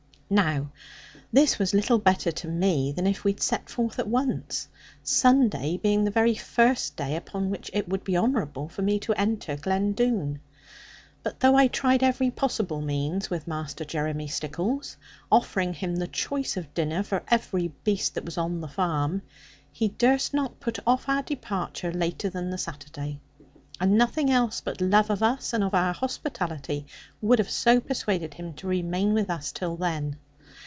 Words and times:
Now 0.33 0.71
this 1.33 1.59
was 1.59 1.73
little 1.73 1.99
better 1.99 2.31
to 2.31 2.47
me 2.47 2.93
than 2.93 3.05
if 3.05 3.25
we 3.25 3.33
had 3.33 3.41
set 3.41 3.69
forth 3.69 3.99
at 3.99 4.07
once. 4.07 4.69
Sunday 5.03 5.75
being 5.75 6.05
the 6.05 6.09
very 6.11 6.35
first 6.35 6.95
day 6.95 7.17
upon 7.17 7.49
which 7.49 7.69
it 7.73 7.89
would 7.89 8.05
be 8.05 8.15
honourable 8.15 8.69
for 8.69 8.81
me 8.81 8.97
to 8.99 9.11
enter 9.15 9.57
Glen 9.57 9.91
Doone. 9.91 10.39
But 11.21 11.41
though 11.41 11.55
I 11.57 11.67
tried 11.67 12.01
every 12.01 12.31
possible 12.31 12.79
means 12.81 13.29
with 13.29 13.45
Master 13.45 13.83
Jeremy 13.83 14.29
Stickles, 14.29 14.95
offering 15.29 15.73
him 15.73 15.97
the 15.97 16.07
choice 16.07 16.53
for 16.53 16.61
dinner 16.61 16.99
of 17.11 17.21
every 17.27 17.73
beast 17.83 18.15
that 18.15 18.23
was 18.23 18.37
on 18.37 18.61
the 18.61 18.69
farm, 18.69 19.23
he 19.69 19.89
durst 19.89 20.33
not 20.33 20.61
put 20.61 20.79
off 20.87 21.09
our 21.09 21.23
departure 21.23 21.91
later 21.91 22.29
than 22.29 22.51
the 22.51 22.57
Saturday. 22.57 23.19
And 23.79 23.97
nothing 23.97 24.29
else 24.29 24.61
but 24.61 24.79
love 24.79 25.09
of 25.09 25.23
us 25.23 25.53
and 25.53 25.63
of 25.63 25.73
our 25.73 25.91
hospitality 25.91 26.85
would 27.19 27.39
have 27.39 27.49
so 27.49 27.79
persuaded 27.79 28.35
him 28.35 28.53
to 28.55 28.67
remain 28.67 29.13
with 29.15 29.27
us 29.31 29.51
till 29.51 29.75
then. 29.75 30.17